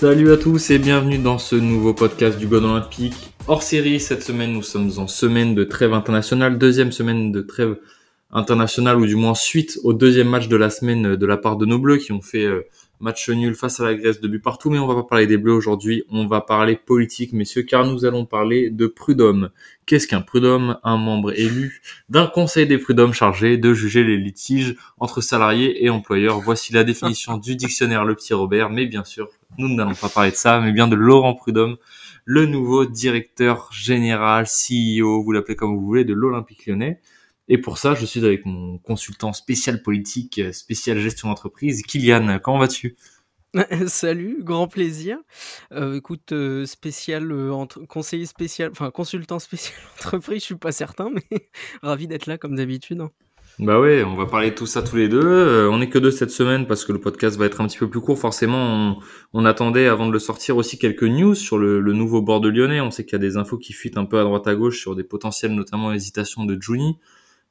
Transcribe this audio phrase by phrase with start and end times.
[0.00, 3.34] Salut à tous et bienvenue dans ce nouveau podcast du God Olympique.
[3.46, 7.76] Hors série, cette semaine, nous sommes en semaine de trêve internationale, deuxième semaine de trêve
[8.30, 11.66] internationale, ou du moins suite au deuxième match de la semaine de la part de
[11.66, 12.62] nos Bleus qui ont fait euh,
[12.98, 14.70] match nul face à la Grèce de but partout.
[14.70, 18.06] Mais on va pas parler des Bleus aujourd'hui, on va parler politique, messieurs, car nous
[18.06, 19.50] allons parler de prud'homme.
[19.84, 20.78] Qu'est-ce qu'un prud'homme?
[20.82, 25.90] Un membre élu d'un conseil des prud'hommes chargé de juger les litiges entre salariés et
[25.90, 26.40] employeurs.
[26.40, 29.28] Voici la définition du dictionnaire Le Petit Robert, mais bien sûr,
[29.58, 31.76] nous n'allons pas parler de ça, mais bien de Laurent Prudhomme,
[32.24, 37.00] le nouveau directeur général, CEO, vous l'appelez comme vous voulez, de l'Olympique lyonnais.
[37.48, 42.38] Et pour ça, je suis avec mon consultant spécial politique, spécial gestion d'entreprise, Kylian.
[42.38, 42.96] Comment vas-tu?
[43.88, 45.18] Salut, grand plaisir.
[45.72, 51.10] Euh, écoute, euh, spécial euh, conseiller spécial, enfin consultant spécial entreprise, je suis pas certain,
[51.10, 51.48] mais
[51.82, 53.02] ravi d'être là comme d'habitude.
[53.62, 55.20] Bah ouais, on va parler de tout ça tous les deux.
[55.22, 57.76] Euh, on est que deux cette semaine parce que le podcast va être un petit
[57.76, 58.18] peu plus court.
[58.18, 58.96] Forcément, on,
[59.34, 62.48] on attendait avant de le sortir aussi quelques news sur le, le nouveau bord de
[62.48, 62.80] Lyonnais.
[62.80, 64.80] On sait qu'il y a des infos qui fuitent un peu à droite à gauche
[64.80, 66.96] sur des potentielles, notamment hésitations de Juni.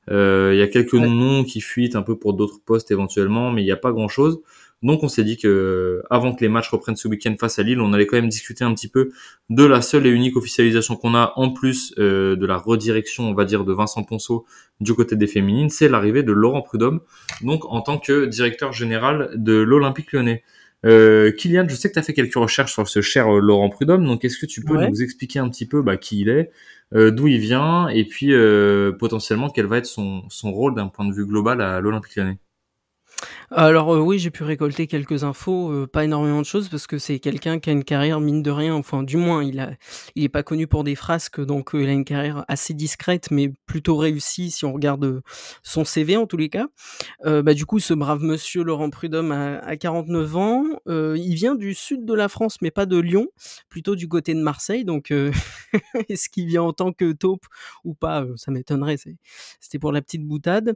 [0.09, 1.07] Euh, il y a quelques Ouais.
[1.07, 4.07] noms qui fuitent un peu pour d'autres postes éventuellement, mais il n'y a pas grand
[4.07, 4.39] chose.
[4.81, 7.81] Donc on s'est dit que avant que les matchs reprennent ce week-end face à Lille,
[7.81, 9.09] on allait quand même discuter un petit peu
[9.49, 13.33] de la seule et unique officialisation qu'on a en plus euh, de la redirection, on
[13.33, 14.45] va dire, de Vincent Ponceau
[14.79, 17.01] du côté des féminines, c'est l'arrivée de Laurent Prudhomme,
[17.41, 20.43] donc en tant que directeur général de l'Olympique lyonnais.
[20.85, 23.67] Euh, Kylian, je sais que tu as fait quelques recherches sur ce cher euh, Laurent
[23.67, 24.89] Prudhomme, donc est-ce que tu peux Ouais.
[24.89, 26.51] nous expliquer un petit peu bah, qui il est,
[26.95, 30.87] euh, d'où il vient, et puis euh, potentiellement quel va être son, son rôle d'un
[30.87, 32.37] point de vue global à l'Olympique lyonnais?
[33.51, 36.99] Alors euh, oui, j'ai pu récolter quelques infos, euh, pas énormément de choses parce que
[36.99, 39.71] c'est quelqu'un qui a une carrière mine de rien, enfin du moins il a,
[40.15, 43.51] est pas connu pour des frasques, donc euh, il a une carrière assez discrète mais
[43.65, 45.21] plutôt réussie si on regarde
[45.63, 46.67] son CV en tous les cas.
[47.25, 51.73] Bah du coup, ce brave monsieur Laurent Prudhomme a, a 49 ans, il vient du
[51.73, 53.27] sud de la France mais pas de Lyon,
[53.69, 55.11] plutôt du côté de Marseille, donc
[56.09, 57.45] est-ce qu'il vient en tant que taupe
[57.83, 58.97] ou pas, ça m'étonnerait,
[59.59, 60.75] c'était pour la petite boutade.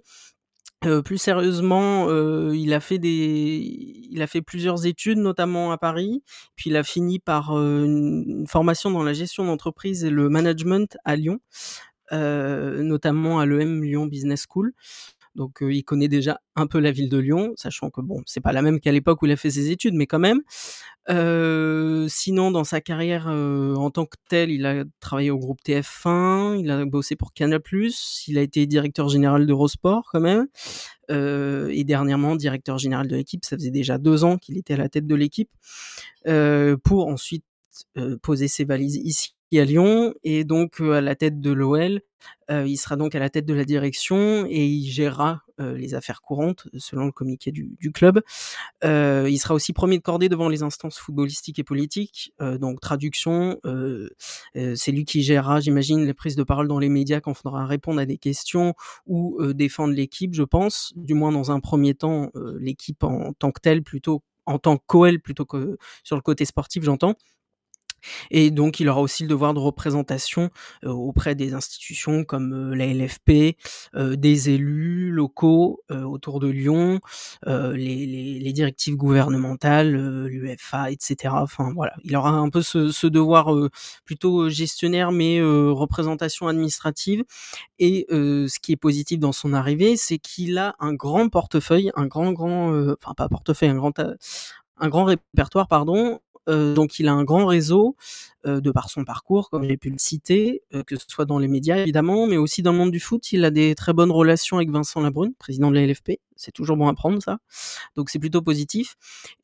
[0.85, 5.77] Heu, plus sérieusement, heu, il a fait des il a fait plusieurs études, notamment à
[5.77, 6.23] Paris,
[6.55, 10.97] puis il a fini par, heu, une formation dans la gestion d'entreprise et le management
[11.05, 11.39] à Lyon,
[12.11, 14.73] notamment à l'EM Lyon Business School.
[15.35, 18.41] Donc, heu, il connaît déjà un peu la ville de Lyon, sachant que bon, c'est
[18.41, 20.41] pas la même qu'à l'époque où il a fait ses études, mais quand même.
[21.09, 25.59] Heu, sinon dans sa carrière, heu, en tant que tel, il a travaillé au groupe
[25.63, 27.61] TF1, il a bossé pour Canal+,
[28.27, 30.47] il a été directeur général d'Eurosport quand même,
[31.09, 33.43] et dernièrement directeur général de l'équipe.
[33.45, 35.49] Ça faisait déjà 2 ans qu'il était à la tête de l'équipe,
[36.83, 37.45] pour ensuite,
[38.21, 42.01] poser ses valises ici à Lyon et donc à la tête de l'OL.
[42.49, 46.67] Il sera donc à la tête de la direction et il gérera, les affaires courantes
[46.77, 48.21] selon le communiqué du club.
[48.83, 53.59] Il sera aussi premier de cordée devant les instances footballistiques et politiques, donc traduction,
[54.53, 57.65] c'est lui qui gérera, j'imagine, les prises de parole dans les médias quand il faudra
[57.65, 58.73] répondre à des questions
[59.05, 60.93] ou défendre l'équipe, je pense.
[60.95, 65.21] Du moins dans un premier temps, l'équipe en tant que telle plutôt en tant qu'OL
[65.21, 67.15] plutôt que sur le côté sportif, j'entends.
[68.31, 70.49] Et donc il aura aussi le devoir de représentation,
[70.85, 73.57] auprès des institutions comme, la LFP,
[73.95, 76.99] des élus locaux, autour de Lyon,
[77.45, 81.43] les directives gouvernementales, heu, l'UEFA et cetera.
[81.43, 83.53] Enfin voilà, il aura un peu ce ce devoir,
[84.05, 87.23] plutôt, gestionnaire mais, représentation administrative
[87.79, 92.07] et ce qui est positif dans son arrivée, c'est qu'il a un grand portefeuille, un
[92.07, 92.69] grand grand,
[93.01, 93.93] enfin pas portefeuille, un grand,
[94.79, 97.95] un grand répertoire pardon, heu, donc il a un grand réseau,
[98.47, 101.39] heu, de par son parcours comme j'ai pu le citer, heu, que ce soit dans
[101.39, 103.31] les médias évidemment, mais aussi dans le monde du foot.
[103.31, 106.19] Il a des très bonnes relations avec Vincent Labrune, président de la LFP.
[106.43, 107.39] C'est toujours bon à prendre ça,
[107.95, 108.95] donc c'est plutôt positif.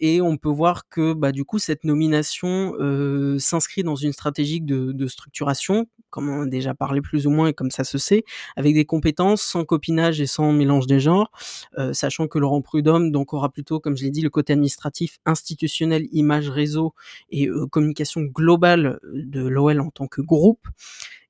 [0.01, 4.61] Et on peut voir que, bah, du coup cette nomination, heu, s'inscrit dans une stratégie
[4.61, 8.23] de structuration, comme on a déjà parlé plus ou moins et comme ça se sait,
[8.57, 11.31] avec des compétences sans copinage et sans mélange des genres,
[11.79, 15.19] heu, sachant que Laurent Prudhomme donc aura plutôt, comme je l'ai dit, le côté administratif,
[15.25, 16.93] institutionnel, image, réseau
[17.31, 20.67] et heu, communication globale de l'OL en tant que groupe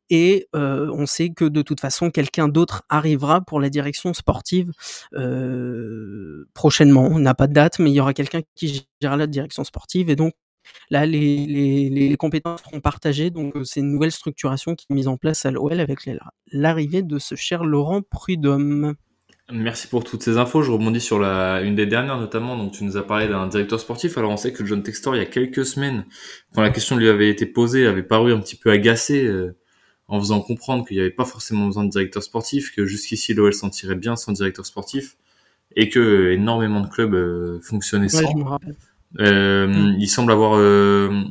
[0.10, 4.72] et heu, on sait que de toute façon quelqu'un d'autre arrivera pour la direction sportive,
[5.14, 7.08] heu, prochainement.
[7.12, 10.10] On n'a pas de date, mais il y aura quelqu'un qui gérera la direction sportive
[10.10, 10.34] et donc
[10.92, 15.18] là les compétences seront partagées donc heu, c'est une nouvelle structuration qui est mise en
[15.18, 16.14] place à l'OL avec la
[16.52, 18.96] l'arrivée de ce cher Laurent Prudhomme.
[19.52, 20.62] Merci pour toutes ces infos.
[20.62, 22.56] Je rebondis sur la, une des dernières notamment.
[22.56, 24.18] Donc, tu nous as parlé d'un directeur sportif.
[24.18, 26.06] Alors, on sait que John Textor, il y a quelques semaines,
[26.54, 29.58] quand la question lui avait été posée, avait paru un petit peu agacé euh,
[30.10, 33.54] en faisant comprendre qu'il n'y avait pas forcément besoin de directeur sportif, que jusqu'ici l'OL
[33.54, 35.16] s'en tirait bien sans directeur sportif
[35.76, 38.60] et que euh, énormément de clubs euh, fonctionnaient sans.
[39.20, 40.52] Euh, Il semble avoir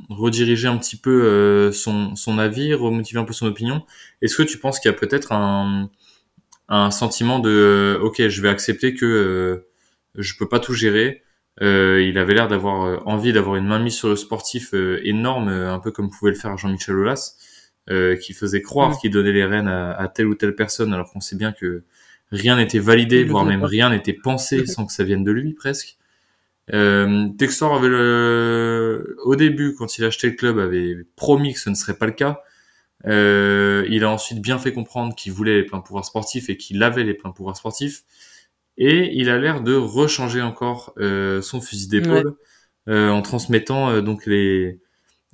[0.08, 3.84] redirigé un petit peu son, son avis, remotivé un peu son opinion.
[4.22, 5.88] Est-ce que tu penses qu'il y a peut-être un,
[6.68, 9.64] un sentiment de ok, je vais accepter que
[10.16, 11.22] je peux pas tout gérer.
[11.60, 16.10] il avait l'air d'avoir envie d'avoir une mainmise sur le sportif énorme, un peu comme
[16.10, 17.36] pouvait le faire Jean-Michel Aulas.
[17.90, 18.98] Euh, qui faisait croire mm.
[18.98, 21.84] qu'il donnait les rênes à, telle ou telle personne, alors qu'on sait bien que
[22.30, 25.96] rien n'était validé, voire même rien n'était pensé sans que ça vienne de lui presque.
[26.74, 29.16] Euh, Textor avait le...
[29.24, 32.04] au début, quand il a acheté le club, avait promis que ce ne serait pas
[32.04, 32.42] le cas.
[33.06, 36.82] Euh, il a ensuite bien fait comprendre qu'il voulait les pleins pouvoirs sportifs et qu'il
[36.82, 38.02] avait les pleins pouvoirs sportifs.
[38.76, 42.36] Et il a l'air de rechanger encore euh, son fusil d'épaule
[42.88, 44.78] euh, en transmettant euh, donc les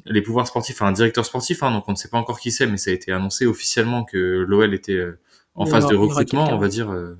[0.06, 2.50] les pouvoirs sportifs à un directeur sportif, hein, donc on ne sait pas encore qui
[2.50, 5.18] c'est, mais ça a été annoncé officiellement que l'OL était euh,
[5.54, 7.18] en phase de recrutement, on va dire, euh,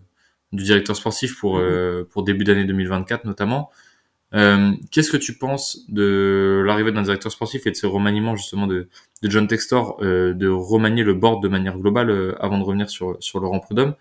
[0.53, 1.63] du directeur sportif pour, mm-hmm.
[1.63, 3.71] euh, pour début d'année 2024 notamment.
[4.91, 8.89] Qu'est-ce que tu penses de l'arrivée d'un directeur sportif et de ce remaniement justement de,
[9.23, 13.39] de John Textor, de remanier le board de manière globale avant de revenir sur, sur
[13.39, 13.95] Laurent Prudhomme?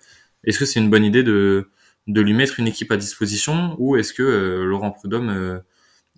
[0.44, 1.70] Est-ce que c'est une bonne idée de,
[2.08, 5.62] de lui mettre une équipe à disposition ou est-ce que Laurent Prudhomme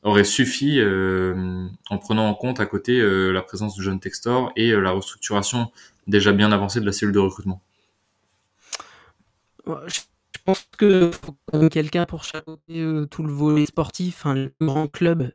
[0.05, 4.51] aurait suffi euh, en prenant en compte à côté euh, la présence de John Textor
[4.55, 5.71] et euh, la restructuration
[6.07, 7.61] déjà bien avancée de la cellule de recrutement.
[9.65, 10.01] Je
[10.45, 11.09] pense que
[11.69, 15.31] quelqu'un pour chapeauter tout le volet sportif, hein, le grand club.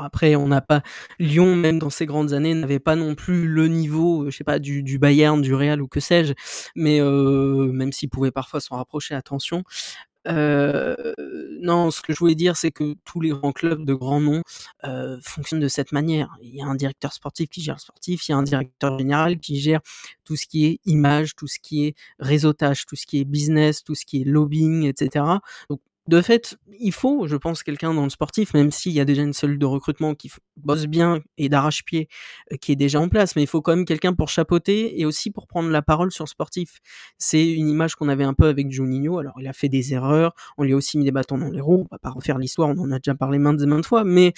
[0.00, 0.82] après, on n'a pas
[1.18, 4.60] Lyon, même dans ses grandes années, n'avait pas non plus le niveau, je sais pas,
[4.60, 6.34] du, du Bayern, du Real ou que sais-je.
[6.76, 9.64] Mais même s'il pouvait parfois s'en rapprocher, attention.
[10.26, 14.42] Non, ce que je voulais dire, c'est que tous les grands clubs de grands noms
[15.22, 16.36] fonctionnent de cette manière.
[16.42, 18.98] Il y a un directeur sportif qui gère le sportif, il y a un directeur
[18.98, 19.80] général qui gère
[20.24, 23.82] tout ce qui est image, tout ce qui est réseautage, tout ce qui est business,
[23.84, 25.24] tout ce qui est lobbying, etc.
[25.70, 29.04] Donc de fait, il faut, je pense, quelqu'un dans le sportif, même s'il y a
[29.04, 32.08] déjà une cellule de recrutement qui bosse bien et d'arrache-pied
[32.50, 35.04] euh, qui est déjà en place, mais il faut quand même quelqu'un pour chapeauter et
[35.04, 36.80] aussi pour prendre la parole sur sportif.
[37.18, 39.18] C'est une image qu'on avait un peu avec Juninho.
[39.18, 41.60] Alors, il a fait des erreurs, on lui a aussi mis des bâtons dans les
[41.60, 41.86] roues.
[41.90, 44.32] On va pas refaire l'histoire, on en a déjà parlé maintes et maintes fois, mais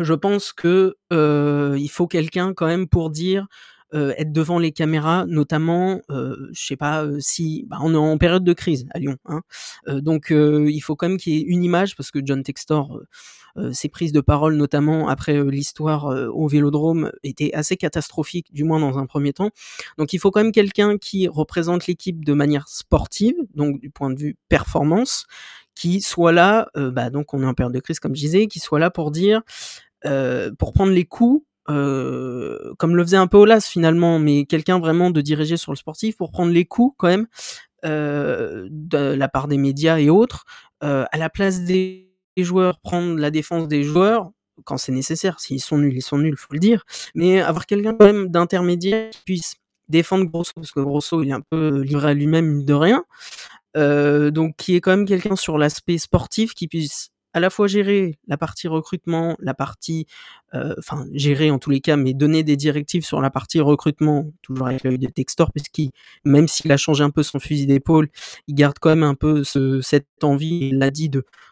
[0.00, 3.46] je pense que euh, il faut quelqu'un quand même pour dire
[3.96, 7.96] euh, être devant les caméras, notamment, euh, je sais pas euh, si bah, on est
[7.96, 9.40] en période de crise à Lyon, hein,
[9.88, 13.00] euh, donc il faut quand même qu'il y ait une image parce que John Textor,
[13.72, 16.04] ses prises de parole, notamment après l'histoire
[16.34, 19.50] au Vélodrome, étaient assez catastrophiques, du moins dans un premier temps.
[19.96, 24.10] Donc il faut quand même quelqu'un qui représente l'équipe de manière sportive, donc du point
[24.10, 25.26] de vue performance,
[25.74, 28.60] qui soit là, bah, donc on est en période de crise comme je disais, qui
[28.60, 29.40] soit là pour dire,
[30.58, 35.10] pour prendre les coups euh, comme le faisait un peu Olas finalement, mais quelqu'un vraiment
[35.10, 37.26] de diriger sur le sportif pour prendre les coups quand même
[37.84, 40.44] euh, de la part des médias et autres,
[40.84, 44.30] euh, à la place des joueurs, prendre la défense des joueurs
[44.64, 45.40] quand c'est nécessaire.
[45.40, 46.84] S'ils sont nuls, ils sont nuls, faut le dire.
[47.14, 49.54] Mais avoir quelqu'un quand même d'intermédiaire qui puisse
[49.88, 53.04] défendre Grosso, parce que Grosso il est un peu livré à lui-même de rien.
[53.74, 58.18] Donc qui est quand même quelqu'un sur l'aspect sportif qui puisse à la fois gérer
[58.28, 60.06] la partie recrutement, la partie,
[60.54, 64.32] euh, enfin gérer en tous les cas, mais donner des directives sur la partie recrutement,
[64.40, 65.90] toujours avec l'œil de Textor, puisqu'il,
[66.24, 68.08] même s'il a changé un peu son fusil d'épaule,
[68.46, 71.10] il garde quand même un peu ce, cette envie, il l'a dit,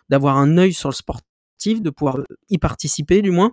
[0.08, 3.52] d'avoir un œil sur le sportif, de pouvoir y participer du moins.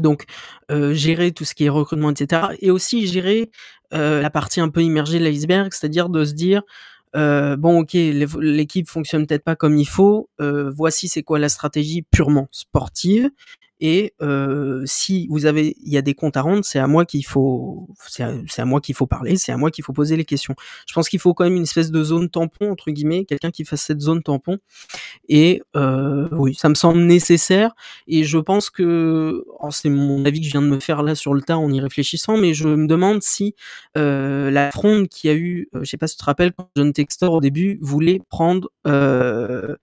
[0.00, 0.24] Donc
[0.70, 2.44] euh, gérer tout ce qui est recrutement, etc.
[2.60, 3.50] Et aussi gérer
[3.92, 6.62] euh, la partie un peu immergée de l'iceberg, c'est-à-dire de se dire
[7.14, 10.28] euh, bon, ok, l'équipe fonctionne peut-être pas comme il faut.
[10.40, 13.30] Euh, voici c'est quoi la stratégie purement sportive.
[13.84, 17.04] Et euh, si vous avez, il y a des comptes à rendre, c'est à moi
[17.04, 20.24] qu'il faut, c'est à, moi qu'il faut parler, c'est à moi qu'il faut poser les
[20.24, 20.54] questions.
[20.86, 23.64] Je pense qu'il faut quand même une espèce de zone tampon entre guillemets, quelqu'un qui
[23.64, 24.58] fasse cette zone tampon.
[25.28, 27.72] Et euh, oui, ça me semble nécessaire.
[28.06, 31.16] Et je pense que, oh, c'est mon avis que je viens de me faire là
[31.16, 33.56] sur le tas en y réfléchissant, mais je me demande si
[33.98, 37.32] euh, la fronde qui a eu, je sais pas si tu te rappelles, John Textor
[37.32, 39.78] au début voulait prendre, merde,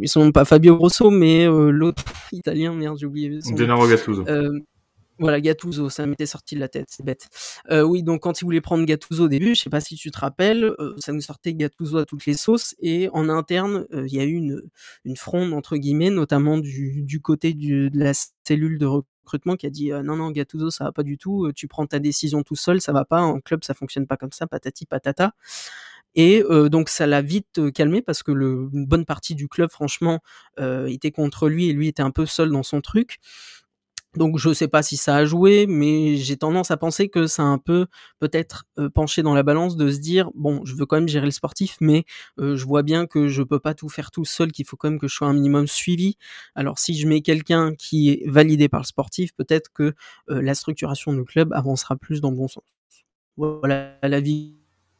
[0.00, 4.24] ils sont pas Fabio Grosso, mais l'autre italien j'ai oublié son Gennaro Gattuso.
[4.28, 4.60] Euh,
[5.18, 7.28] voilà, Gattuso, ça m'était sorti de la tête, c'est bête.
[7.70, 10.10] Euh, oui, donc quand il voulait prendre Gattuso au début, je sais pas si tu
[10.10, 14.12] te rappelles, euh, ça nous sortait Gattuso à toutes les sauces, et en interne, il
[14.12, 14.62] y a eu une,
[15.04, 18.12] une fronde, entre guillemets, notamment du, du côté du, de la
[18.44, 21.68] cellule de recrutement qui a dit non, non, Gattuso, ça va pas du tout, tu
[21.68, 24.46] prends ta décision tout seul, ça va pas, en club, ça fonctionne pas comme ça,
[24.48, 25.32] patati patata.
[26.14, 29.70] Et euh, donc ça l'a vite euh, calmé parce que une bonne partie du club,
[29.70, 30.20] franchement,
[30.60, 33.18] euh, était contre lui et lui était un peu seul dans son truc.
[34.16, 37.42] Donc je sais pas si ça a joué, mais j'ai tendance à penser que ça
[37.42, 37.86] a un peu
[38.20, 41.32] peut-être penché dans la balance de se dire bon, je veux quand même gérer le
[41.32, 42.04] sportif, mais
[42.38, 45.00] je vois bien que je peux pas tout faire tout seul, qu'il faut quand même
[45.00, 46.16] que je sois un minimum suivi.
[46.54, 49.94] Alors si je mets quelqu'un qui est validé par le sportif, peut-être que
[50.28, 52.62] la structuration du club avancera plus dans le bon sens.
[53.36, 54.54] Voilà la vie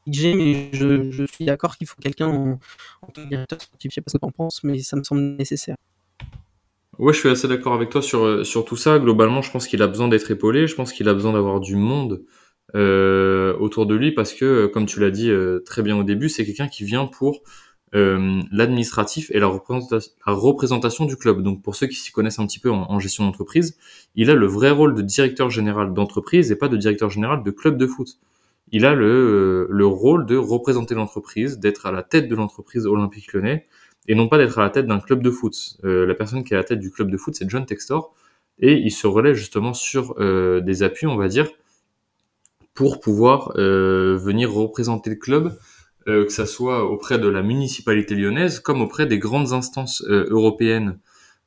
[0.06, 2.58] mais je, suis d'accord qu'il faut quelqu'un en,
[3.12, 3.90] tant que directeur sportif.
[3.90, 5.76] Je sais pas que en penses, mais ça me semble nécessaire.
[6.98, 8.98] Ouais, je suis assez d'accord avec toi sur, euh, sur tout ça.
[8.98, 10.66] Globalement, je pense qu'il a besoin d'être épaulé.
[10.68, 12.22] Je pense qu'il a besoin d'avoir du monde
[12.76, 15.30] euh, autour de lui parce que, euh, comme tu l'as dit
[15.64, 17.42] très bien au début, c'est quelqu'un qui vient pour
[17.96, 21.42] l'administratif et la représentation, du club.
[21.42, 23.78] Donc, pour ceux qui s'y connaissent un petit peu en gestion d'entreprise,
[24.16, 27.50] il a le vrai rôle de directeur général d'entreprise et pas de directeur général de
[27.52, 28.18] club de foot.
[28.74, 33.32] Il a le, le rôle de représenter l'entreprise, d'être à la tête de l'entreprise olympique
[33.32, 33.68] lyonnais
[34.08, 35.54] et non pas d'être à la tête d'un club de foot.
[35.84, 38.12] Euh, la personne qui est à la tête du club de foot, c'est John Textor,
[38.58, 41.48] et il se relaie justement sur euh, des appuis, on va dire,
[42.74, 45.56] pour pouvoir euh, venir représenter le club,
[46.08, 50.26] euh, que ça soit auprès de la municipalité lyonnaise, comme auprès des grandes instances euh,
[50.30, 50.98] européennes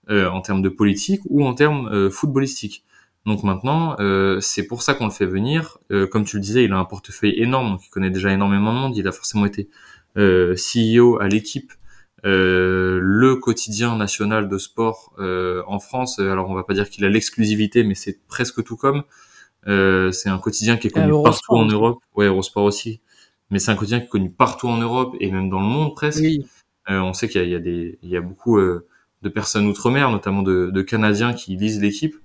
[0.10, 2.86] euh, en termes de politique ou en termes footballistiques.
[3.28, 3.96] Donc maintenant,
[4.42, 5.78] c'est pour ça qu'on le fait venir.
[6.12, 8.80] comme tu le disais, il a un portefeuille énorme, donc il connaît déjà énormément de
[8.80, 8.98] monde.
[8.98, 9.70] Il a forcément été
[10.16, 11.72] CEO à l'équipe
[12.26, 16.20] euh, le quotidien national de sport euh, en France.
[16.20, 19.04] Alors on va pas dire qu'il a l'exclusivité, mais c'est presque tout comme.
[19.68, 22.00] Euh, c'est un quotidien qui est connu partout en Europe.
[22.16, 23.02] Ouais, Eurosport aussi.
[23.50, 25.96] Mais c'est un quotidien qui est connu partout en Europe et même dans le monde
[25.96, 26.24] presque.
[26.90, 30.42] on sait qu'il y, y a, des, il y a beaucoup de personnes outre-mer, notamment
[30.42, 32.16] de, de, Canadiens qui lisent l'équipe.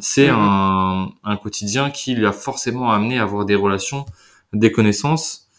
[0.00, 4.06] C'est un, un, quotidien qui lui a forcément amené à avoir des relations,
[4.52, 5.50] des connaissances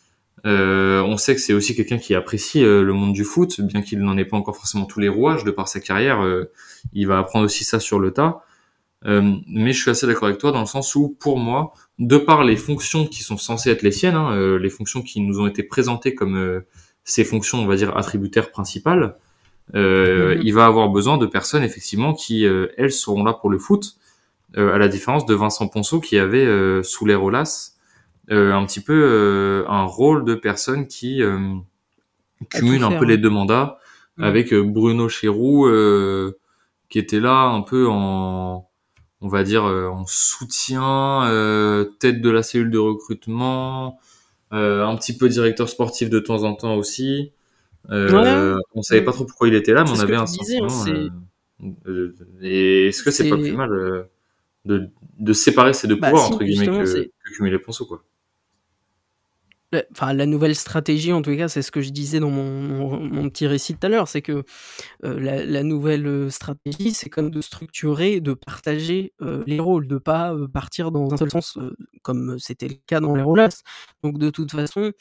[0.46, 3.82] euh, on sait que c'est aussi quelqu'un qui apprécie euh, le monde du foot, bien
[3.82, 6.24] qu'il n'en ait pas encore forcément tous les rouages de par sa carrière.
[6.24, 6.52] Euh,
[6.94, 8.42] il va apprendre aussi ça sur le tas.
[9.04, 12.44] mais je suis assez d'accord avec toi dans le sens où, pour moi, de par
[12.44, 15.64] les fonctions qui sont censées être les siennes, hein, les fonctions qui nous ont été
[15.64, 16.64] présentées comme
[17.04, 19.18] ses fonctions, on va dire, attributaires principales,
[19.74, 20.42] mm-hmm.
[20.44, 23.96] il va avoir besoin de personnes, effectivement, qui, elles, seront là pour le foot,
[24.56, 27.72] à la différence de Vincent Ponceau qui avait, sous les Rolas,
[28.30, 31.56] euh, un petit peu euh, un rôle de personne qui euh,
[32.50, 33.78] cumule un peu les deux mandats
[34.20, 35.68] avec Bruno Chéroux
[36.90, 38.70] qui était là un peu en
[39.22, 41.22] on va dire en soutien,
[42.00, 44.00] tête de la cellule de recrutement,
[44.52, 47.32] un petit peu directeur sportif de temps en temps aussi.
[47.90, 50.68] Euh, On savait pas trop pourquoi il était là, mais on avait un sentiment.
[50.70, 51.10] Hein,
[52.42, 53.70] et est-ce que c'est pas plus mal
[54.66, 58.04] de, de séparer ces deux bah, pouvoirs entre guillemets que, que cumuler Ponceau quoi?
[59.92, 63.48] Enfin la nouvelle stratégie en tout cas c'est ce que je disais dans mon, petit
[63.48, 64.44] récit tout à l'heure c'est que
[65.04, 69.88] euh, la, la, nouvelle euh, stratégie c'est comme de structurer de partager euh, les rôles
[69.88, 71.58] de pas partir dans un seul sens
[72.02, 73.48] comme c'était le cas dans les rôles
[74.04, 74.92] donc de toute façon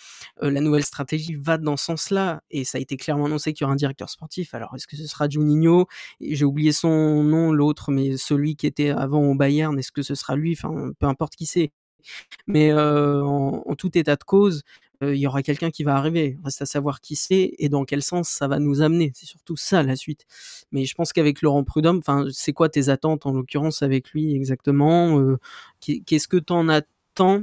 [0.40, 3.64] la nouvelle stratégie va dans ce sens là et ça a été clairement annoncé qu'il
[3.64, 4.54] y aura un directeur sportif.
[4.54, 5.86] Alors est-ce que ce sera Juninho?
[6.20, 10.14] J'ai oublié son nom l'autre mais celui qui était avant au Bayern est-ce que ce
[10.14, 10.56] sera lui?
[10.58, 11.72] Enfin peu importe qui c'est
[12.46, 14.62] mais en, tout état de cause,
[15.02, 16.38] il y aura quelqu'un qui va arriver.
[16.44, 19.12] Reste à savoir qui c'est et dans quel sens ça va nous amener.
[19.14, 20.26] C'est surtout ça la suite.
[20.72, 24.34] Mais je pense qu'avec Laurent Prudhomme, enfin, c'est quoi tes attentes en l'occurrence avec lui
[24.34, 25.18] exactement
[25.80, 27.42] Qu'est-ce que tu en attends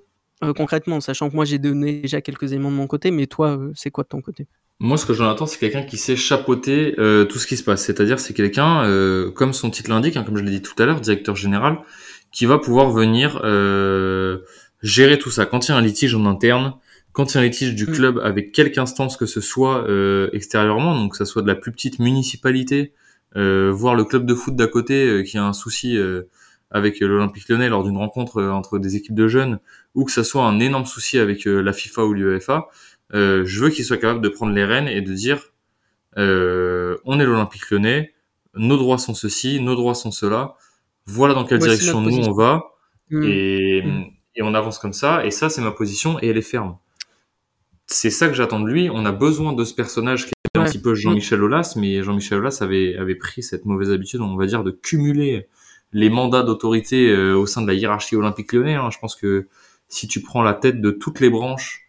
[0.56, 3.92] concrètement, sachant que moi j'ai donné déjà quelques éléments de mon côté, mais toi, c'est
[3.92, 4.46] quoi de ton côté?
[4.80, 7.84] Moi, ce que j'en attends, c'est quelqu'un qui sait chapeauter tout ce qui se passe.
[7.84, 8.84] C'est-à-dire, c'est quelqu'un,
[9.36, 11.80] comme son titre l'indique, hein, comme je l'ai dit tout à l'heure, directeur général,
[12.32, 14.40] qui va pouvoir venir euh,
[14.82, 15.46] gérer tout ça.
[15.46, 16.74] Quand il y a un litige en interne,
[17.12, 17.92] quand il y a un litige du mm.
[17.92, 21.56] club avec quelque instance que ce soit euh, extérieurement, donc que ça soit de la
[21.56, 22.94] plus petite municipalité,
[23.36, 26.24] euh, voire le club de foot d'à côté euh, qui a un souci euh,
[26.72, 29.60] avec l'Olympique Lyonnais lors d'une rencontre entre des équipes de jeunes,
[29.96, 32.68] ou que ça soit un énorme souci avec la FIFA ou l'UEFA,
[33.14, 35.54] je veux qu'il soit capable de prendre les rênes et de dire
[36.18, 38.14] on est l'Olympique Lyonnais,
[38.54, 40.56] nos droits sont ceci, nos droits sont cela,
[41.08, 42.64] voilà dans quelle direction nous on va,
[43.10, 43.24] mmh.
[43.24, 44.06] Et, mmh.
[44.36, 46.78] et on avance comme ça, et ça c'est ma position, et elle est ferme.
[47.88, 50.66] C'est ça que j'attends de lui, on a besoin de ce personnage qui est un
[50.66, 54.46] petit peu Jean-Michel Aulas, mais Jean-Michel Aulas avait, avait pris cette mauvaise habitude, on va
[54.46, 55.48] dire, de cumuler
[55.94, 58.76] les mandats d'autorité euh, au sein de la hiérarchie olympique lyonnais.
[58.76, 58.90] Hein.
[58.92, 59.48] Je pense que
[59.88, 61.88] si tu prends la tête de toutes les branches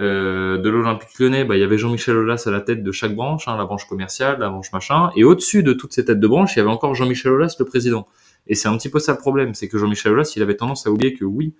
[0.00, 3.14] euh, de l'Olympique lyonnais, bah, il y avait Jean-Michel Aulas à la tête de chaque
[3.14, 6.28] branche, hein, la branche commerciale, la branche machin, et au-dessus de toutes ces têtes de
[6.28, 8.06] branche, il y avait encore Jean-Michel Aulas, le président.
[8.48, 10.86] Et c'est un petit peu ça le problème, c'est que Jean-Michel Aulas, il avait tendance
[10.86, 11.54] à oublier que oui,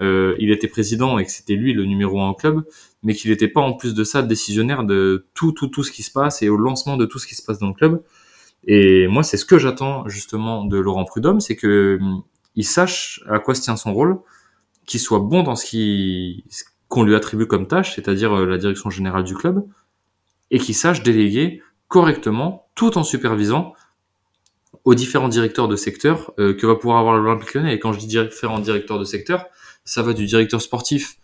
[0.00, 2.64] euh, il était président et que c'était lui le numéro un au club,
[3.02, 6.02] mais qu'il n'était pas en plus de ça décisionnaire de tout, tout, tout ce qui
[6.02, 8.02] se passe et au lancement de tout ce qui se passe dans le club.
[8.64, 12.22] Et moi, c'est ce que j'attends justement de Laurent Prudhomme, c'est que hum,
[12.54, 14.18] il sache à quoi se tient son rôle,
[14.86, 16.44] qu'il soit bon dans ce qui
[16.88, 19.64] qu'on lui attribue comme tâche, c'est-à-dire euh, la direction générale du club,
[20.50, 23.74] et qu'il sache déléguer correctement, tout en supervisant
[24.84, 27.74] aux différents directeurs de secteur euh, que va pouvoir avoir l'Olympique Lyonnais.
[27.74, 29.46] Et quand je dis différents directeurs de secteur,
[29.84, 31.18] ça va du directeur sportif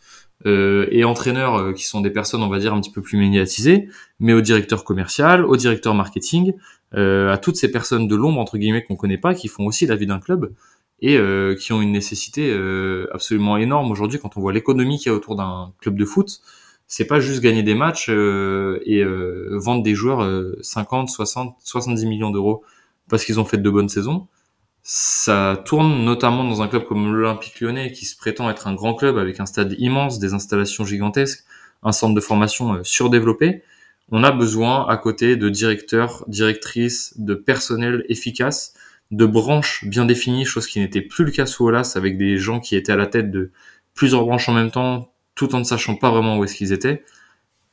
[0.47, 3.19] euh, et entraîneur euh, qui sont des personnes, on va dire, un petit peu plus
[3.19, 3.89] médiatisées,
[4.21, 6.53] mais au directeur commercial, au directeur marketing,
[6.95, 9.87] euh, à toutes ces personnes de l'ombre, entre guillemets, qu'on connaît pas, qui font aussi
[9.87, 10.53] la vie d'un club
[11.01, 12.53] et euh, qui ont une nécessité
[13.13, 16.41] absolument énorme aujourd'hui quand on voit l'économie qu'il y a autour d'un club de foot.
[16.87, 20.27] C'est pas juste gagner des matchs et vendre des joueurs
[20.63, 22.65] 50, 60, 70 millions d'euros
[23.09, 24.29] parce qu'ils ont fait de bonnes saisons
[24.91, 28.95] ça tourne notamment dans un club comme l'Olympique lyonnais qui se prétend être un grand
[28.95, 31.45] club avec un stade immense, des installations gigantesques,
[31.83, 33.63] un centre de formation euh, surdéveloppé.
[34.11, 38.73] On a besoin à côté de directeurs, directrices, de personnel efficace,
[39.11, 42.59] de branches bien définies, chose qui n'était plus le cas sous Olas avec des gens
[42.59, 43.51] qui étaient à la tête de
[43.93, 47.05] plusieurs branches en même temps tout en ne sachant pas vraiment où est-ce qu'ils étaient.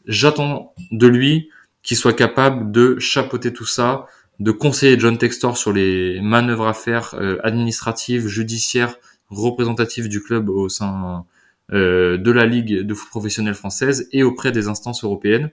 [0.05, 1.49] J'attends de lui
[1.81, 4.07] qu'il soit capable de chapeauter tout ça,
[4.39, 8.95] de conseiller John Textor sur les manœuvres à faire euh, administratives, judiciaires,
[9.29, 11.25] représentatives du club au sein
[11.71, 15.51] euh, de la Ligue de foot professionnel française et auprès des instances européennes.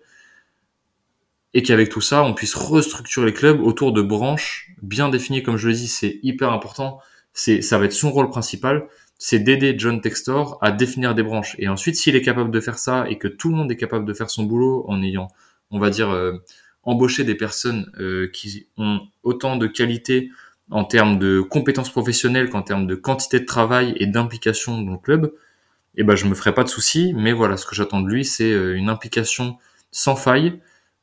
[1.55, 5.57] Et qu'avec tout ça, on puisse restructurer les clubs autour de branches bien définies, comme
[5.57, 6.99] je le dis, c'est hyper important.
[7.35, 8.87] C'est, ça va être son rôle principal,
[9.19, 11.55] c'est d'aider John Textor à définir des branches.
[11.59, 14.05] Et ensuite, s'il est capable de faire ça et que tout le monde est capable
[14.05, 15.29] de faire son boulot en ayant,
[15.71, 16.39] on va dire, euh,
[16.83, 20.31] embaucher des personnes euh, qui ont autant de qualité
[20.71, 24.99] en termes de compétences professionnelles qu'en termes de quantité de travail et d'implication dans le
[24.99, 25.33] club,
[25.97, 27.13] eh ben je me ferai pas de soucis.
[27.15, 29.59] Mais voilà, ce que j'attends de lui, c'est euh, une implication
[29.91, 30.61] sans faille,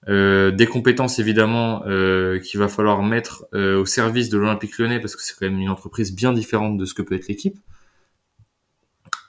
[0.07, 5.15] euh, des compétences évidemment euh, qu'il va falloir mettre au service de l'Olympique Lyonnais parce
[5.15, 7.57] que c'est quand même une entreprise bien différente de ce que peut être l'équipe.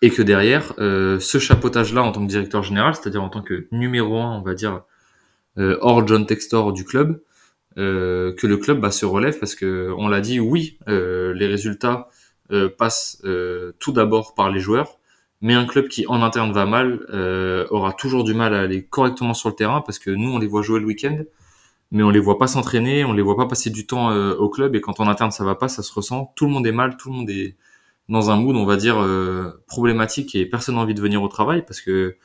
[0.02, 4.18] Et que derrière, ce chapeautage-là en tant que directeur général, c'est-à-dire en tant que numéro
[4.18, 4.78] un, on va dire, euh,
[5.56, 7.20] hors John Textor du club,
[7.78, 11.46] euh, que le club bah, se relève parce que on l'a dit, oui, euh, les
[11.46, 12.08] résultats
[12.78, 13.22] passent
[13.78, 14.98] tout d'abord par les joueurs,
[15.40, 17.06] mais un club qui en interne va mal
[17.70, 20.48] aura toujours du mal à aller correctement sur le terrain parce que nous on les
[20.48, 21.22] voit jouer le week-end,
[21.92, 24.74] mais on les voit pas s'entraîner, on les voit pas passer du temps au club
[24.74, 26.32] et quand en interne ça va pas, ça se ressent.
[26.34, 27.56] Tout le monde est mal, tout le monde est
[28.08, 28.96] dans un mood on va dire
[29.68, 32.16] problématique et personne n'a envie de venir au travail parce que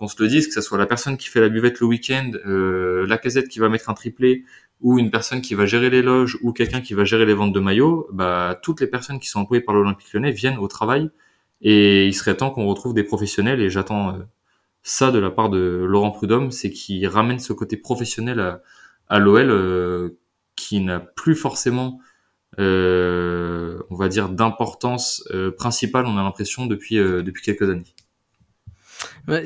[0.00, 2.30] qu'on se le dise, que ce soit la personne qui fait la buvette le week-end,
[2.46, 4.44] euh, la casette qui va mettre un triplé,
[4.80, 7.52] ou une personne qui va gérer les loges, ou quelqu'un qui va gérer les ventes
[7.52, 11.10] de maillots, bah, toutes les personnes qui sont employées par l'Olympique lyonnais viennent au travail,
[11.60, 14.20] et il serait temps qu'on retrouve des professionnels, et j'attends euh,
[14.82, 18.62] ça de la part de Laurent Prudhomme, c'est qu'il ramène ce côté professionnel à,
[19.08, 20.18] à l'OL, euh,
[20.56, 22.00] qui n'a plus forcément,
[22.58, 27.84] euh, on va dire, d'importance principale, on a l'impression, depuis, depuis quelques années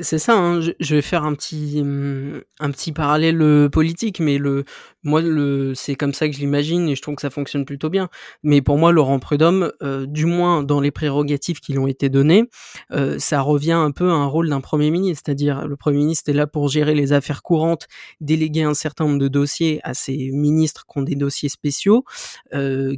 [0.01, 0.61] c'est ça, hein.
[0.61, 4.63] je vais faire un petit, mmh, un petit parallèle, euh, politique, mais le
[5.03, 7.89] moi, le c'est comme ça que je l'imagine et je trouve que ça fonctionne plutôt
[7.89, 8.09] bien.
[8.41, 12.09] Mais pour moi, Laurent Prudhomme, euh, du moins dans les prérogatives qui lui ont été
[12.09, 12.49] données,
[12.91, 15.23] euh, ça revient un peu à un rôle d'un Premier ministre.
[15.25, 17.87] C'est-à-dire, le Premier ministre est là pour gérer les affaires courantes,
[18.19, 22.03] déléguer un certain nombre de dossiers à ses ministres qui ont des dossiers spéciaux,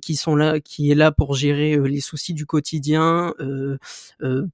[0.02, 3.34] qui sont là qui est là pour gérer, les soucis du quotidien,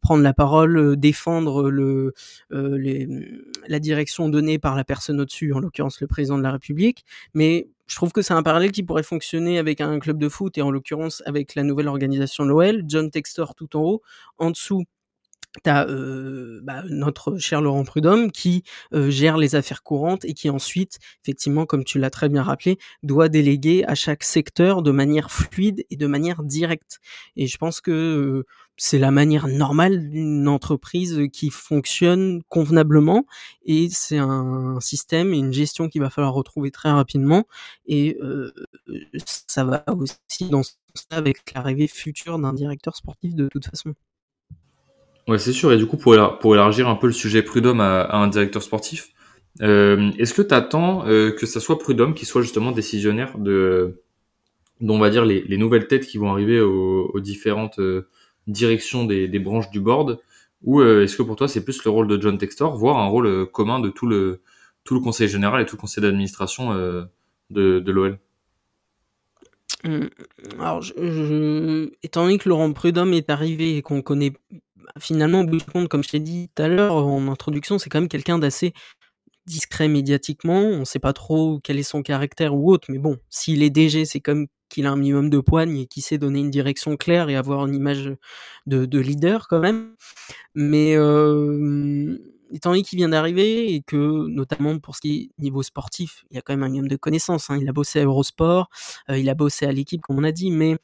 [0.01, 2.12] prendre la parole, défendre le
[2.51, 3.07] les,
[3.67, 7.05] la direction donnée par la personne au-dessus, en l'occurrence le président de la République.
[7.33, 10.57] Mais je trouve que c'est un parallèle qui pourrait fonctionner avec un club de foot
[10.57, 12.83] et en l'occurrence avec la nouvelle organisation de l'OL.
[12.87, 14.01] John Textor tout en haut,
[14.37, 14.85] en dessous
[15.61, 21.65] T'as bah, notre cher Laurent Prudhomme qui gère les affaires courantes et qui ensuite, effectivement,
[21.67, 25.95] comme tu l'as très bien rappelé, doit déléguer à chaque secteur de manière fluide et
[25.95, 26.99] de manière directe.
[27.35, 28.45] Et je pense que
[28.77, 33.25] c'est la manière normale d'une entreprise qui fonctionne convenablement
[33.63, 37.45] et c'est un système et une gestion qu'il va falloir retrouver très rapidement
[37.85, 38.17] et
[39.25, 43.93] ça va aussi dans ce sens avec l'arrivée future d'un directeur sportif de toute façon.
[45.27, 45.71] Ouais, c'est sûr.
[45.71, 49.09] Et du coup, pour, pour élargir un peu le sujet Prudhomme à, un directeur sportif,
[49.61, 54.01] euh, est-ce que tu attends euh, que ça soit Prudhomme qui soit justement décisionnaire de,
[54.81, 58.07] dont on va dire les, les nouvelles têtes qui vont arriver aux, différentes euh,
[58.47, 60.19] directions des, des, branches du board,
[60.63, 63.07] ou euh, est-ce que pour toi c'est plus le rôle de John Textor, voire un
[63.07, 64.41] rôle commun de tout le
[64.83, 68.19] tout le conseil général et tout le conseil d'administration de, de l'OL
[69.85, 70.09] hum,
[70.59, 74.33] alors, je, étant donné que Laurent Prudhomme est arrivé et qu'on connaît
[74.99, 78.39] finalement, au comme je t'ai dit tout à l'heure en introduction, c'est quand même quelqu'un
[78.39, 78.73] d'assez
[79.45, 80.59] discret médiatiquement.
[80.59, 83.69] On ne sait pas trop quel est son caractère ou autre, mais bon, s'il est
[83.69, 86.97] DG, c'est comme qu'il a un minimum de poigne et qu'il sait donner une direction
[86.97, 88.11] claire et avoir une image
[88.65, 89.95] de, leader quand même.
[90.55, 92.17] Mais euh,
[92.51, 96.35] étant donné qu'il vient d'arriver et que, notamment pour ce qui est niveau sportif, il
[96.35, 97.49] y a quand même un minimum de connaissances.
[97.49, 97.59] Hein.
[97.61, 98.69] Il a bossé à Eurosport,
[99.09, 100.77] euh, il a bossé à l'équipe, comme on a dit, mais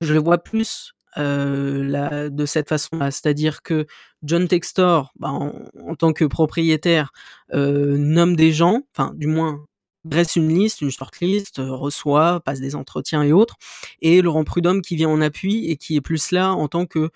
[0.00, 3.10] je le vois plus euh, de cette façon-là.
[3.10, 3.86] C'est-à-dire que
[4.22, 7.12] John Textor, bah, en, tant que propriétaire,
[7.54, 9.64] euh, nomme des gens, enfin, du moins,
[10.04, 13.56] dresse une liste, une shortlist, euh, reçoit, passe des entretiens et autres,
[14.02, 17.10] et Laurent Prudhomme qui vient en appui et qui est plus là en tant que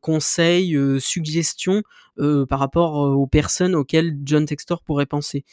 [0.00, 1.82] conseil, suggestion
[2.16, 5.44] par rapport aux personnes auxquelles John Textor pourrait penser.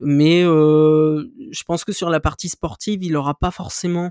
[0.00, 4.10] Mais je pense que sur la partie sportive, il n'aura pas forcément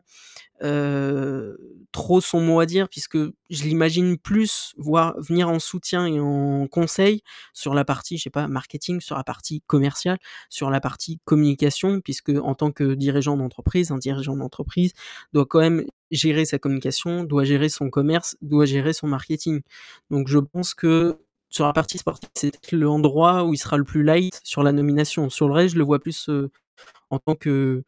[1.92, 6.68] trop son mot à dire puisque je l'imagine plus voir venir en soutien et en
[6.68, 7.22] conseil
[7.54, 10.18] sur la partie je sais pas marketing sur la partie commerciale
[10.50, 14.94] sur la partie communication puisque en tant que dirigeant d'entreprise un dirigeant d'entreprise
[15.34, 19.62] doit quand même gérer sa communication doit gérer son commerce doit gérer son marketing.
[20.10, 24.04] Donc je pense que sur la partie sportive, c'est l'endroit où il sera le plus
[24.04, 25.30] light sur la nomination.
[25.30, 26.30] Sur le reste, je le vois plus
[27.10, 27.84] en tant que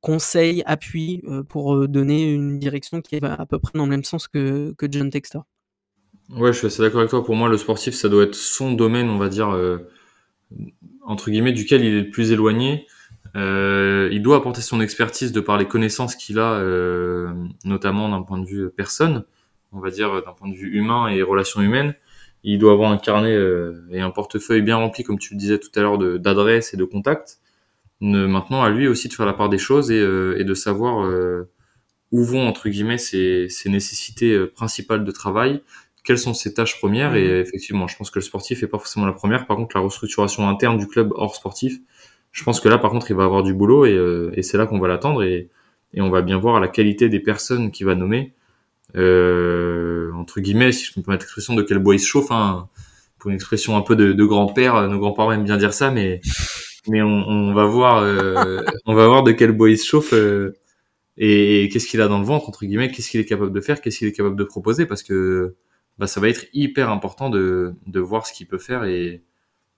[0.00, 3.90] conseil, appui euh, pour euh, donner une direction qui va à peu près dans le
[3.90, 5.44] même sens que, John Textor.
[6.30, 7.24] Ouais, je suis assez d'accord avec toi.
[7.24, 9.78] Pour moi, le sportif, ça doit être son domaine, on va dire, euh,
[11.04, 12.86] entre guillemets, duquel il est le plus éloigné.
[13.34, 16.62] il doit apporter son expertise de par les connaissances qu'il a,
[17.64, 19.24] notamment d'un point de vue personne,
[19.72, 21.94] on va dire d'un point de vue humain et relations humaines.
[22.42, 23.36] Il doit avoir un carnet
[23.90, 26.84] et un portefeuille bien rempli, comme tu le disais tout à l'heure, d'adresses et de
[26.84, 27.40] contacts.
[28.00, 31.04] Maintenant à lui aussi de faire la part des choses et, euh, et de savoir
[31.04, 31.50] euh,
[32.12, 35.62] où vont entre guillemets ses, ses nécessités euh, principales de travail,
[36.02, 37.14] quelles sont ses tâches premières.
[37.14, 37.40] Et mhm.
[37.40, 39.46] effectivement je pense que le sportif est pas forcément la première.
[39.46, 41.78] Par contre la restructuration interne du club hors sportif
[42.32, 44.66] je pense que là par contre il va avoir du boulot et, et c'est là
[44.66, 45.50] qu'on va l'attendre et,
[45.94, 48.34] et on va bien voir la qualité des personnes qu'il va nommer
[48.96, 52.68] euh, entre guillemets si je me permets l'expression de quel bois il se chauffe hein,
[53.18, 56.20] pour une expression un peu de, grand-père nos grands-parents aiment bien dire ça mais
[56.88, 60.56] mais on, va voir, euh, on va voir de quel bois il se chauffe euh,
[61.18, 63.80] et, qu'est-ce qu'il a dans le ventre entre guillemets, qu'est-ce qu'il est capable de faire,
[63.82, 65.56] qu'est-ce qu'il est capable de proposer, parce que
[65.98, 69.22] bah, ça va être hyper important de, de voir ce qu'il peut faire et,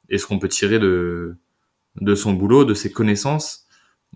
[0.09, 1.35] et ce qu'on peut tirer de,
[2.01, 3.67] de son boulot, de ses connaissances.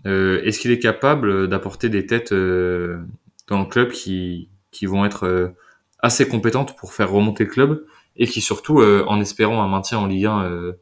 [0.05, 2.99] Euh, Est-ce qu'il est capable d'apporter des têtes euh,
[3.47, 5.49] dans le club qui, qui vont être euh,
[5.99, 10.07] assez compétentes pour faire remonter le club et qui surtout, en espérant un maintien en
[10.07, 10.73] Ligue 1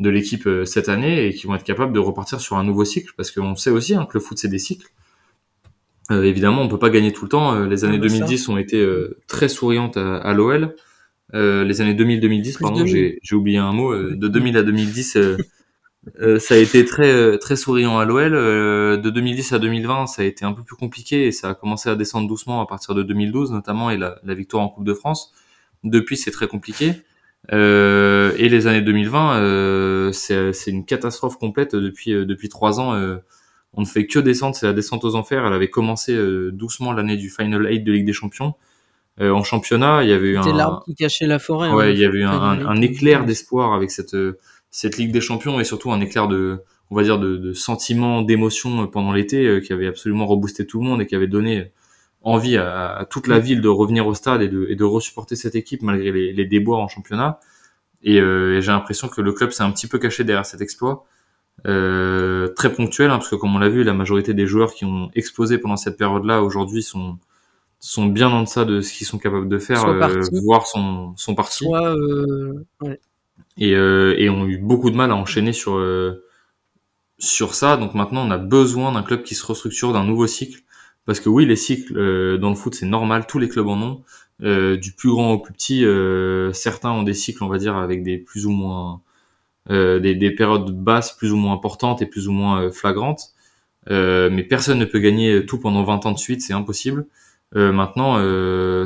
[0.00, 2.84] de l'équipe euh, cette année et qui vont être capables de repartir sur un nouveau
[2.84, 4.88] cycle parce qu'on sait aussi hein, que le foot c'est des cycles.
[6.10, 7.54] Euh, évidemment, on peut pas gagner tout le temps.
[7.54, 8.86] Euh, les années 2010 ont été
[9.26, 10.74] très souriantes à, l'OL.
[11.34, 13.94] les années 2000-2010, pardon, j'ai oublié un mot.
[13.94, 15.18] de 2000 à 2010,
[16.38, 18.32] ça a été très très souriant à l'OL.
[18.32, 21.90] de 2010 à 2020, ça a été un peu plus compliqué et ça a commencé
[21.90, 24.94] à descendre doucement à partir de 2012 notamment et la, la victoire en Coupe de
[24.94, 25.32] France.
[25.84, 26.94] Depuis, c'est très compliqué.
[27.52, 32.94] Euh, et les années 2020, euh, c'est une catastrophe complète depuis euh, depuis trois ans.
[32.94, 33.18] Euh,
[33.74, 35.46] on ne fait que descendre, c'est la descente aux enfers.
[35.46, 38.54] Elle avait commencé euh, doucement l'année du Final 8 de Ligue des Champions.
[39.20, 41.70] en championnat, il y avait eu un l'arbre qui cachait la forêt.
[41.70, 44.16] Ouais, hein, il y avait eu un, un, éclair d'espoir avec cette
[44.70, 48.22] cette Ligue des Champions et surtout un éclair de on va dire de, de sentiment,
[48.22, 51.70] d'émotion pendant l'été qui avait absolument reboosté tout le monde et qui avait donné
[52.22, 55.54] envie à, toute la ville de revenir au stade et de, et de resupporter cette
[55.54, 57.40] équipe malgré les, les déboires en championnat.
[58.02, 61.04] Et, euh, j'ai l'impression que le club s'est un petit peu caché derrière cet exploit.
[61.66, 64.84] Euh, très ponctuel, hein, parce que comme on l'a vu, la majorité des joueurs qui
[64.84, 67.18] ont explosé pendant cette période-là aujourd'hui sont
[67.80, 71.34] sont bien en deçà de ce qu'ils sont capables de faire, euh, voire sont sont
[71.34, 71.64] partis.
[71.64, 73.00] Soit, euh, ouais.
[73.58, 76.24] Et euh, et ont eu beaucoup de mal à enchaîner sur euh,
[77.18, 77.76] sur ça.
[77.76, 80.62] Donc maintenant, on a besoin d'un club qui se restructure, d'un nouveau cycle
[81.08, 83.80] parce que oui, les cycles euh, dans le foot, c'est normal, tous les clubs en
[83.80, 84.02] ont.
[84.42, 87.76] Euh, du plus grand au plus petit, euh, certains ont des cycles, on va dire,
[87.76, 89.00] avec des plus ou moins
[89.70, 93.34] des, des, périodes basses plus ou moins importantes et plus ou moins flagrantes.
[93.88, 97.06] mais personne ne peut gagner tout pendant 20 ans de suite, c'est impossible.
[97.54, 98.16] maintenant,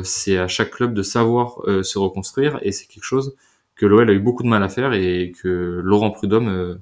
[0.03, 3.35] c'est à chaque club de savoir se reconstruire et c'est quelque chose
[3.75, 6.79] que l'OL a eu beaucoup de mal à faire et que Laurent Prudhomme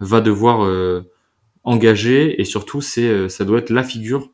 [0.00, 1.04] va devoir
[1.64, 4.30] engager et surtout c'est ça doit être la figure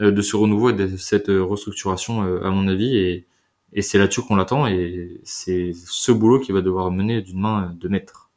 [0.00, 2.96] euh, de ce renouveau et de cette euh, restructuration, euh, à mon avis.
[2.96, 3.26] Et,
[3.72, 4.66] et c'est là-dessus qu'on l'attend.
[4.68, 8.30] Et c'est ce boulot qui va devoir mener d'une main de maître.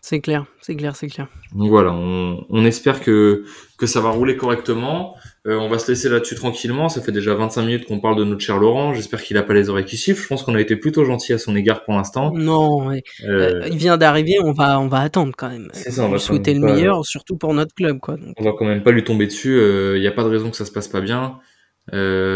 [0.00, 1.28] C'est clair, c'est clair, c'est clair.
[1.52, 3.44] Donc voilà, on, on, espère que,
[3.76, 5.16] que ça va rouler correctement.
[5.46, 6.90] Euh, on va se laisser là-dessus tranquillement.
[6.90, 8.92] Ça fait déjà 25 minutes qu'on parle de notre cher Laurent.
[8.92, 10.22] J'espère qu'il a pas les oreilles qui sifflent.
[10.22, 12.32] Je pense qu'on a été plutôt gentil à son égard pour l'instant.
[12.34, 12.90] Non,
[13.24, 14.38] euh, il vient d'arriver.
[14.42, 15.70] On va, on va attendre quand même.
[15.72, 16.02] C'est ça.
[16.02, 18.16] On va lui souhaiter le meilleur, surtout pour notre club, quoi.
[18.36, 19.58] On va quand même pas lui tomber dessus.
[19.94, 21.38] Il n'y a pas de raison que ça se passe pas bien.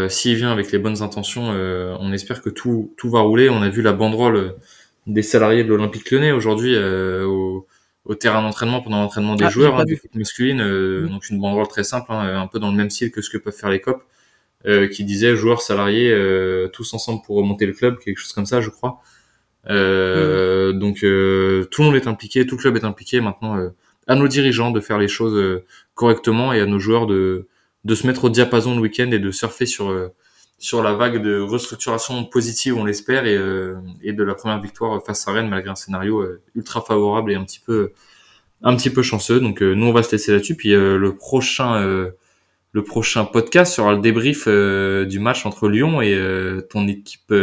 [0.09, 1.43] S'il vient avec les bonnes intentions,
[1.99, 3.49] on espère que tout, tout va rouler.
[3.49, 4.55] On a vu la banderole
[5.05, 7.67] des salariés de l'Olympique Lyonnais aujourd'hui au
[8.05, 10.61] au terrain d'entraînement pendant l'entraînement des ah, joueurs hein, du foot masculine.
[10.61, 13.29] Euh, donc une banderole très simple, hein, un peu dans le même style que ce
[13.29, 14.03] que peuvent faire les COP,
[14.67, 18.45] euh, qui disait joueurs salariés euh, tous ensemble pour remonter le club, quelque chose comme
[18.45, 19.01] ça, je crois.
[19.69, 23.21] Euh, Donc tout le monde est impliqué, tout le club est impliqué.
[23.21, 23.71] Maintenant,
[24.07, 25.63] à nos dirigeants de faire les choses
[25.95, 27.47] correctement et à nos joueurs de
[27.83, 29.91] de se mettre au diapason le week-end et de surfer sur
[30.57, 35.03] sur la vague de restructuration positive, on l'espère, et, euh, et, de la première victoire
[35.03, 37.91] face à Rennes malgré un scénario euh, ultra favorable et un petit peu
[38.61, 39.39] un petit peu chanceux.
[39.39, 40.55] Donc euh, nous on va se laisser là-dessus.
[40.55, 42.09] Puis le prochain
[42.73, 46.17] le prochain podcast sera le débrief du match entre Lyon et
[46.69, 47.33] ton équipe,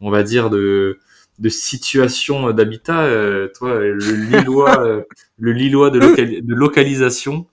[0.00, 0.98] on va dire de
[1.38, 3.08] de situation d'habitat.
[3.54, 5.04] toi, le Lillois,
[5.38, 5.98] le Lillois de,
[6.40, 7.46] de localisation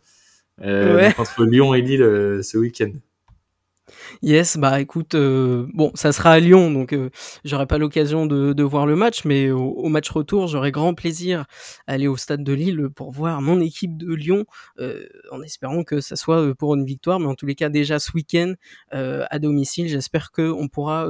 [0.62, 2.91] entre Lyon et Lille ce week-end.
[4.21, 7.10] Yes, bah écoute, euh, bon, ça sera à Lyon, donc euh,
[7.45, 11.45] j'aurai pas l'occasion de, voir le match, mais au, match retour, j'aurai grand plaisir
[11.88, 14.45] à aller au stade de Lille pour voir mon équipe de Lyon,
[14.80, 17.69] euh, en espérant que ça soit euh, pour une victoire, mais en tous les cas
[17.69, 18.54] déjà ce week-end
[18.91, 21.08] à domicile, j'espère qu'on pourra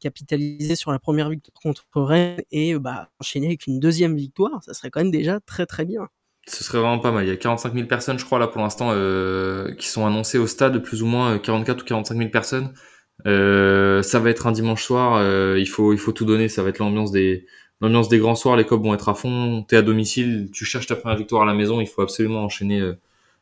[0.00, 4.74] capitaliser sur la première victoire contre Rennes et bah, enchaîner avec une deuxième victoire, ça
[4.74, 6.08] serait quand même déjà très très bien.
[6.46, 7.24] Ce serait vraiment pas mal.
[7.24, 10.38] Il y a 45 000 personnes, je crois, là pour l'instant, euh, qui sont annoncées
[10.38, 12.72] au stade, plus ou moins 44 euh, ou 45 000 personnes.
[13.26, 15.16] Euh, ça va être un dimanche soir.
[15.16, 16.48] Euh, il faut, il faut tout donner.
[16.48, 17.46] Ça va être l'ambiance des,
[17.80, 18.56] l'ambiance des grands soirs.
[18.56, 19.64] Les copes vont être à fond.
[19.66, 21.80] T'es à domicile, tu cherches ta première victoire à la maison.
[21.80, 22.94] Il faut absolument enchaîner euh,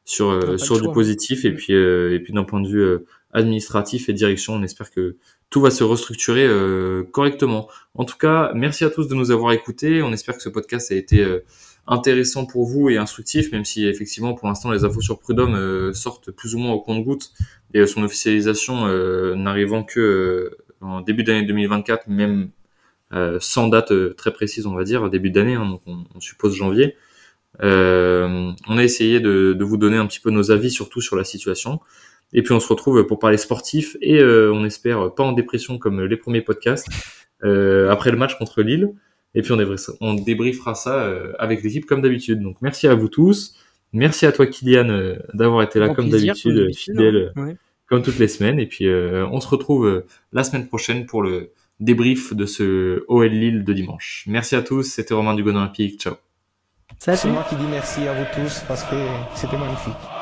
[0.04, 1.44] sur sur du positif.
[1.44, 2.98] Et puis, et puis d'un point de vue
[3.32, 5.16] administratif et direction, on espère que
[5.50, 6.48] tout va se restructurer
[7.12, 7.68] correctement.
[7.94, 10.02] En tout cas, merci à tous de nous avoir écoutés.
[10.02, 11.24] On espère que ce podcast a été
[11.90, 15.92] intéressant pour vous et instructif, même si effectivement pour l'instant les infos sur Prud'homme euh,
[15.92, 17.32] sortent plus ou moins au compte-goutte
[17.74, 22.50] et son officialisation euh, n'arrivant que euh, en début d'année 2024, même
[23.40, 26.94] sans date très précise on va dire, début d'année, hein, donc on, suppose janvier.
[27.60, 31.80] on a essayé de, vous donner un petit peu nos avis surtout sur la situation.
[32.32, 36.02] Et puis on se retrouve pour parler sportif et on espère pas en dépression comme
[36.04, 36.86] les premiers podcasts
[37.42, 38.94] après le match contre Lille.
[39.34, 42.40] Et puis on débriefera, on débriefera ça euh, avec l'équipe comme d'habitude.
[42.40, 43.54] Donc merci à vous tous.
[43.92, 47.54] Merci à toi Kylian euh, d'avoir été là comme d'habitude, fidèle hein.
[47.86, 48.58] comme toutes les semaines.
[48.58, 53.28] Et puis euh, on se retrouve la semaine prochaine pour le débrief de ce OL
[53.28, 54.24] Lille de dimanche.
[54.26, 54.82] Merci à tous.
[54.82, 56.00] C'était Romain Dugon Olympique.
[56.00, 56.14] Ciao.
[56.98, 58.96] C'est moi qui dis merci à vous tous parce que
[59.34, 60.19] c'était magnifique.